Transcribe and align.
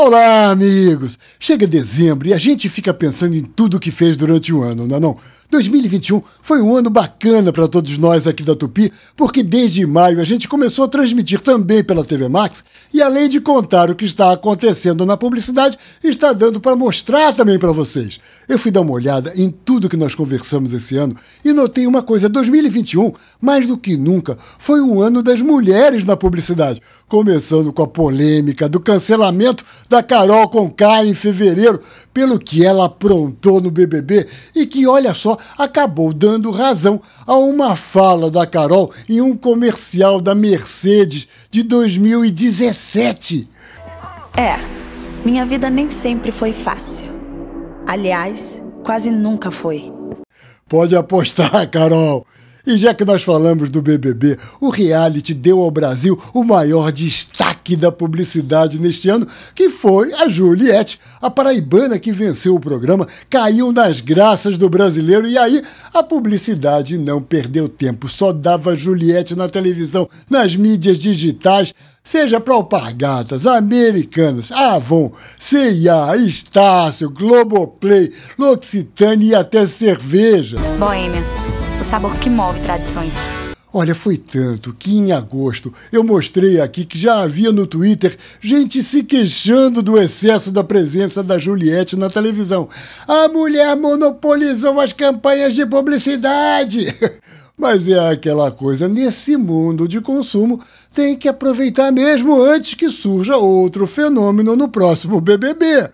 Olá, 0.00 0.50
amigos! 0.50 1.18
Chega 1.40 1.66
dezembro 1.66 2.28
e 2.28 2.32
a 2.32 2.38
gente 2.38 2.68
fica 2.68 2.94
pensando 2.94 3.34
em 3.34 3.42
tudo 3.42 3.80
que 3.80 3.90
fez 3.90 4.16
durante 4.16 4.52
o 4.52 4.62
ano, 4.62 4.86
não 4.86 4.96
é 4.96 5.00
não? 5.00 5.16
2021 5.50 6.22
foi 6.40 6.62
um 6.62 6.76
ano 6.76 6.88
bacana 6.88 7.52
para 7.52 7.66
todos 7.66 7.98
nós 7.98 8.24
aqui 8.24 8.44
da 8.44 8.54
Tupi, 8.54 8.92
porque 9.16 9.42
desde 9.42 9.84
maio 9.84 10.20
a 10.20 10.24
gente 10.24 10.46
começou 10.46 10.84
a 10.84 10.88
transmitir 10.88 11.40
também 11.40 11.82
pela 11.82 12.04
TV 12.04 12.28
Max 12.28 12.62
e 12.94 13.02
além 13.02 13.28
de 13.28 13.40
contar 13.40 13.90
o 13.90 13.94
que 13.96 14.04
está 14.04 14.30
acontecendo 14.30 15.04
na 15.04 15.16
publicidade, 15.16 15.76
está 16.04 16.32
dando 16.32 16.60
para 16.60 16.76
mostrar 16.76 17.32
também 17.32 17.58
para 17.58 17.72
vocês. 17.72 18.20
Eu 18.48 18.58
fui 18.58 18.70
dar 18.70 18.80
uma 18.80 18.92
olhada 18.92 19.30
em 19.36 19.50
tudo 19.50 19.90
que 19.90 19.96
nós 19.96 20.14
conversamos 20.14 20.72
esse 20.72 20.96
ano 20.96 21.14
e 21.44 21.52
notei 21.52 21.86
uma 21.86 22.02
coisa: 22.02 22.30
2021, 22.30 23.12
mais 23.38 23.66
do 23.66 23.76
que 23.76 23.94
nunca, 23.94 24.38
foi 24.58 24.80
um 24.80 25.02
ano 25.02 25.22
das 25.22 25.42
mulheres 25.42 26.02
na 26.02 26.16
publicidade, 26.16 26.80
começando 27.06 27.70
com 27.74 27.82
a 27.82 27.86
polêmica 27.86 28.66
do 28.66 28.80
cancelamento 28.80 29.62
da 29.86 30.02
Carol 30.02 30.48
Conká 30.48 31.04
em 31.04 31.12
fevereiro, 31.12 31.78
pelo 32.14 32.38
que 32.38 32.64
ela 32.64 32.86
aprontou 32.86 33.60
no 33.60 33.70
BBB 33.70 34.26
e 34.56 34.64
que, 34.66 34.86
olha 34.86 35.12
só, 35.12 35.36
acabou 35.58 36.14
dando 36.14 36.50
razão 36.50 37.02
a 37.26 37.36
uma 37.36 37.76
fala 37.76 38.30
da 38.30 38.46
Carol 38.46 38.90
em 39.06 39.20
um 39.20 39.36
comercial 39.36 40.22
da 40.22 40.34
Mercedes 40.34 41.28
de 41.50 41.62
2017. 41.62 43.46
É, 44.34 44.56
minha 45.22 45.44
vida 45.44 45.68
nem 45.68 45.90
sempre 45.90 46.30
foi 46.30 46.54
fácil. 46.54 47.17
Aliás, 47.88 48.60
quase 48.84 49.10
nunca 49.10 49.50
foi. 49.50 49.90
Pode 50.68 50.94
apostar, 50.94 51.66
Carol. 51.70 52.26
E 52.68 52.76
já 52.76 52.92
que 52.92 53.02
nós 53.02 53.22
falamos 53.22 53.70
do 53.70 53.80
BBB, 53.80 54.36
o 54.60 54.68
reality 54.68 55.32
deu 55.32 55.62
ao 55.62 55.70
Brasil 55.70 56.20
o 56.34 56.44
maior 56.44 56.92
destaque 56.92 57.74
da 57.74 57.90
publicidade 57.90 58.78
neste 58.78 59.08
ano, 59.08 59.26
que 59.54 59.70
foi 59.70 60.12
a 60.12 60.28
Juliette, 60.28 61.00
a 61.18 61.30
paraibana 61.30 61.98
que 61.98 62.12
venceu 62.12 62.54
o 62.54 62.60
programa, 62.60 63.08
caiu 63.30 63.72
nas 63.72 64.02
graças 64.02 64.58
do 64.58 64.68
brasileiro 64.68 65.26
e 65.26 65.38
aí 65.38 65.62
a 65.94 66.02
publicidade 66.02 66.98
não 66.98 67.22
perdeu 67.22 67.70
tempo, 67.70 68.06
só 68.06 68.34
dava 68.34 68.76
Juliette 68.76 69.34
na 69.34 69.48
televisão, 69.48 70.06
nas 70.28 70.54
mídias 70.54 70.98
digitais, 70.98 71.72
seja 72.04 72.38
para 72.38 72.52
alpargatas, 72.52 73.46
americanas, 73.46 74.52
Avon, 74.52 75.10
CIA, 75.38 76.18
Estácio, 76.18 77.08
Globoplay, 77.08 78.12
L'Occitane 78.38 79.28
e 79.28 79.34
até 79.34 79.66
cerveja. 79.66 80.58
Boêmia 80.78 81.47
o 81.80 81.84
sabor 81.84 82.16
que 82.18 82.28
move 82.28 82.60
tradições. 82.60 83.14
Olha, 83.72 83.94
foi 83.94 84.16
tanto 84.16 84.72
que 84.72 84.96
em 84.96 85.12
agosto 85.12 85.72
eu 85.92 86.02
mostrei 86.02 86.58
aqui 86.58 86.86
que 86.86 86.98
já 86.98 87.20
havia 87.20 87.52
no 87.52 87.66
Twitter 87.66 88.16
gente 88.40 88.82
se 88.82 89.02
queixando 89.02 89.82
do 89.82 89.98
excesso 89.98 90.50
da 90.50 90.64
presença 90.64 91.22
da 91.22 91.38
Juliette 91.38 91.94
na 91.94 92.08
televisão. 92.08 92.68
A 93.06 93.28
mulher 93.28 93.76
monopolizou 93.76 94.80
as 94.80 94.94
campanhas 94.94 95.54
de 95.54 95.66
publicidade. 95.66 96.86
Mas 97.58 97.86
é 97.88 98.08
aquela 98.08 98.50
coisa, 98.50 98.88
nesse 98.88 99.36
mundo 99.36 99.86
de 99.86 100.00
consumo, 100.00 100.60
tem 100.94 101.16
que 101.16 101.28
aproveitar 101.28 101.90
mesmo 101.92 102.40
antes 102.40 102.74
que 102.74 102.88
surja 102.88 103.36
outro 103.36 103.86
fenômeno 103.86 104.54
no 104.56 104.68
próximo 104.68 105.20
BBB. 105.20 105.90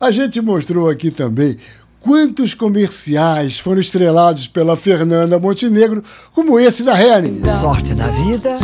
A 0.00 0.10
gente 0.10 0.40
mostrou 0.40 0.88
aqui 0.88 1.10
também 1.10 1.58
Quantos 2.00 2.54
comerciais 2.54 3.58
foram 3.58 3.78
estrelados 3.78 4.48
pela 4.48 4.74
Fernanda 4.74 5.38
Montenegro, 5.38 6.02
como 6.32 6.58
esse 6.58 6.82
da 6.82 6.98
Hering? 6.98 7.42
Sorte 7.60 7.94
da 7.94 8.06
vida 8.08 8.56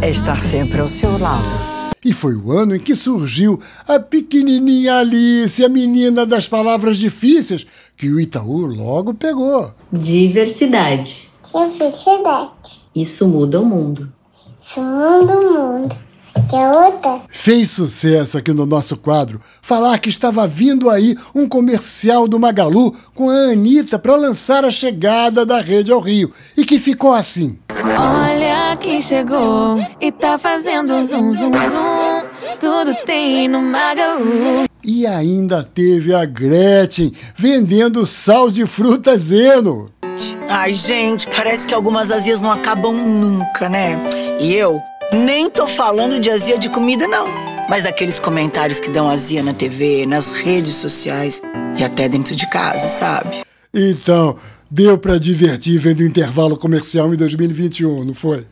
é 0.00 0.10
estar 0.10 0.40
sempre 0.40 0.80
ao 0.80 0.88
seu 0.88 1.18
lado. 1.18 1.42
E 2.04 2.12
foi 2.12 2.36
o 2.36 2.52
ano 2.52 2.76
em 2.76 2.78
que 2.78 2.94
surgiu 2.94 3.58
a 3.88 3.98
pequenininha 3.98 4.98
Alice, 4.98 5.64
a 5.64 5.68
menina 5.68 6.24
das 6.24 6.46
palavras 6.46 6.96
difíceis, 6.96 7.66
que 7.96 8.08
o 8.08 8.20
Itaú 8.20 8.64
logo 8.66 9.12
pegou. 9.12 9.74
Diversidade. 9.92 11.28
Diversidade. 11.52 12.84
Isso 12.94 13.26
muda 13.26 13.60
o 13.60 13.66
mundo. 13.66 14.12
Isso 14.62 14.80
muda 14.80 15.36
o 15.36 15.80
mundo. 15.82 15.96
Que 16.54 16.60
é 16.60 16.70
outra? 16.70 17.20
Fez 17.28 17.70
sucesso 17.72 18.38
aqui 18.38 18.52
no 18.52 18.64
nosso 18.64 18.96
quadro 18.96 19.40
falar 19.60 19.98
que 19.98 20.08
estava 20.08 20.46
vindo 20.46 20.88
aí 20.88 21.16
um 21.34 21.48
comercial 21.48 22.28
do 22.28 22.38
Magalu 22.38 22.94
com 23.12 23.28
a 23.28 23.50
Anitta 23.50 23.98
para 23.98 24.14
lançar 24.14 24.64
a 24.64 24.70
chegada 24.70 25.44
da 25.44 25.60
rede 25.60 25.90
ao 25.90 25.98
Rio 25.98 26.32
e 26.56 26.64
que 26.64 26.78
ficou 26.78 27.12
assim. 27.12 27.58
Olha 27.98 28.76
quem 28.76 29.00
chegou 29.00 29.84
e 30.00 30.12
tá 30.12 30.38
fazendo 30.38 31.02
zum 31.02 31.32
zum 31.32 31.50
zum. 31.50 32.28
Tudo 32.60 32.94
tem 33.04 33.48
no 33.48 33.60
Magalu. 33.60 34.62
E 34.84 35.08
ainda 35.08 35.64
teve 35.64 36.14
a 36.14 36.24
Gretchen 36.24 37.12
vendendo 37.34 38.06
sal 38.06 38.48
de 38.48 38.64
fruta 38.64 39.16
Zeno. 39.16 39.90
Ai, 40.48 40.72
gente, 40.72 41.28
parece 41.28 41.66
que 41.66 41.74
algumas 41.74 42.12
azias 42.12 42.40
não 42.40 42.52
acabam 42.52 42.94
nunca, 42.94 43.68
né? 43.68 43.98
E 44.38 44.54
eu 44.54 44.80
nem 45.12 45.50
tô 45.50 45.66
falando 45.66 46.18
de 46.18 46.30
azia 46.30 46.58
de 46.58 46.68
comida, 46.68 47.06
não. 47.06 47.26
Mas 47.68 47.86
aqueles 47.86 48.20
comentários 48.20 48.78
que 48.80 48.90
dão 48.90 49.08
azia 49.08 49.42
na 49.42 49.54
TV, 49.54 50.06
nas 50.06 50.32
redes 50.32 50.74
sociais 50.74 51.40
e 51.78 51.84
até 51.84 52.08
dentro 52.08 52.36
de 52.36 52.46
casa, 52.48 52.86
sabe? 52.88 53.42
Então, 53.72 54.36
deu 54.70 54.98
para 54.98 55.18
divertir 55.18 55.78
vendo 55.78 56.00
o 56.00 56.04
intervalo 56.04 56.56
comercial 56.56 57.12
em 57.12 57.16
2021, 57.16 58.04
não 58.04 58.14
foi? 58.14 58.46